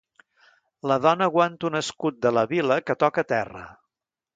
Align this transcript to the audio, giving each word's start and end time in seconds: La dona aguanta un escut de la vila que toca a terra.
La 0.91 0.97
dona 1.03 1.29
aguanta 1.33 1.69
un 1.71 1.79
escut 1.83 2.21
de 2.27 2.35
la 2.41 2.49
vila 2.57 2.83
que 2.89 3.01
toca 3.07 3.27
a 3.29 3.33
terra. 3.39 3.69